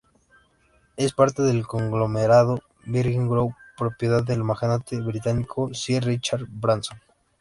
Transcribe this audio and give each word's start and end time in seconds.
Es 0.97 1.13
parte 1.13 1.43
del 1.43 1.67
conglomerado 1.67 2.63
Virgin 2.85 3.29
Group, 3.29 3.53
propiedad 3.77 4.23
del 4.23 4.43
magnate 4.43 4.99
británico 4.99 5.71
Sir 5.75 6.03
Richard 6.03 6.47
Branson. 6.49 6.99